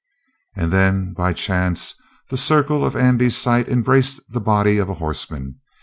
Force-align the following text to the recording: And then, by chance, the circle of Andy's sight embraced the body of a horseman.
And 0.55 0.71
then, 0.71 1.13
by 1.13 1.31
chance, 1.31 1.93
the 2.31 2.35
circle 2.35 2.83
of 2.83 2.95
Andy's 2.95 3.37
sight 3.37 3.69
embraced 3.69 4.19
the 4.27 4.41
body 4.41 4.79
of 4.79 4.89
a 4.89 4.95
horseman. 4.95 5.59